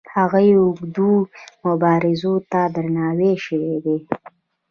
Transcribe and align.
هغو 0.15 0.41
اوږدو 0.61 1.11
مبارزو 1.65 2.33
ته 2.51 2.61
درناوی 2.75 3.33
شوی 3.45 3.75
دی. 3.85 3.97